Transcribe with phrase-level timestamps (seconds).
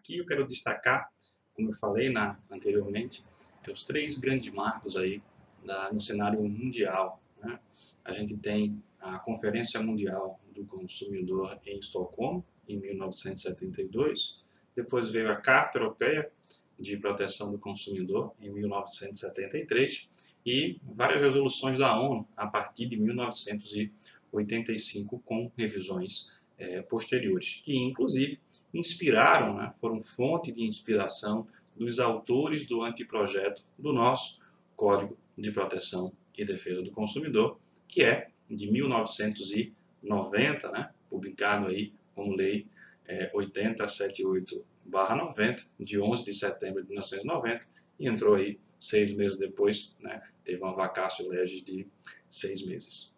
[0.00, 1.12] Aqui eu quero destacar,
[1.52, 3.22] como eu falei na, anteriormente,
[3.70, 5.22] os três grandes marcos aí
[5.62, 7.22] da, no cenário mundial.
[7.38, 7.60] Né?
[8.02, 14.42] A gente tem a Conferência Mundial do Consumidor em Estocolmo, em 1972.
[14.74, 16.32] Depois veio a Carta Europeia
[16.78, 20.08] de Proteção do Consumidor, em 1973.
[20.46, 28.38] E várias resoluções da ONU a partir de 1985, com revisões é, posteriores, que inclusive
[28.72, 34.38] inspiraram, né, foram fonte de inspiração dos autores do anteprojeto do nosso
[34.76, 42.36] Código de Proteção e Defesa do Consumidor, que é de 1990, né, publicado aí como
[42.36, 42.68] lei
[43.06, 47.66] é, 8078/90 de 11 de setembro de 1990
[47.98, 51.86] e entrou aí seis meses depois, né, teve uma vacácio legis de
[52.28, 53.12] seis meses.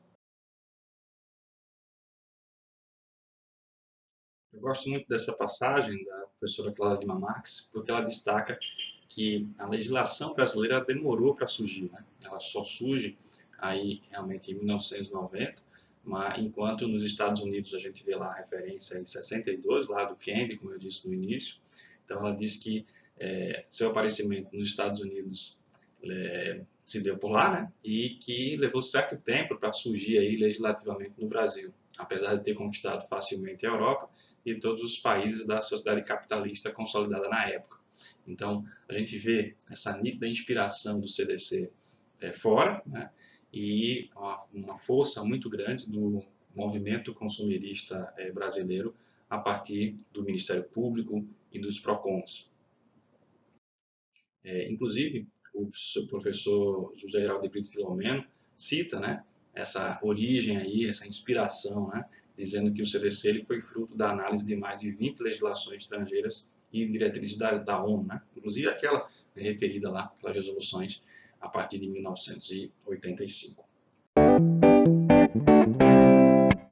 [4.52, 8.58] Eu gosto muito dessa passagem da professora Clara Lima Marques, porque ela destaca
[9.08, 12.04] que a legislação brasileira demorou para surgir, né?
[12.24, 13.16] ela só surge
[13.58, 15.62] aí realmente em 1990,
[16.04, 20.16] mas enquanto nos Estados Unidos a gente vê lá a referência em 62, lá do
[20.16, 21.56] Kennedy, como eu disse no início,
[22.04, 22.86] então ela diz que
[23.18, 25.58] é, seu aparecimento nos Estados Unidos
[26.04, 27.72] é, se deu por lá, né?
[27.84, 33.06] E que levou certo tempo para surgir aí legislativamente no Brasil, apesar de ter conquistado
[33.08, 34.10] facilmente a Europa
[34.44, 37.78] e todos os países da sociedade capitalista consolidada na época.
[38.26, 41.70] Então, a gente vê essa nítida inspiração do CDC
[42.20, 43.10] é, fora, né?
[43.52, 44.08] E
[44.52, 48.94] uma, força muito grande do movimento consumerista é, brasileiro
[49.28, 52.50] a partir do Ministério Público e dos PROCONs.
[54.42, 55.70] É, inclusive, o
[56.08, 58.24] professor José Geraldo de Brito Filomeno
[58.56, 59.24] cita né,
[59.54, 62.04] essa origem aí, essa inspiração, né,
[62.36, 66.50] dizendo que o CDC ele foi fruto da análise de mais de 20 legislações estrangeiras
[66.72, 71.02] e diretrizes da, da ONU, né, inclusive aquela referida lá, aquelas resoluções
[71.40, 73.64] a partir de 1985.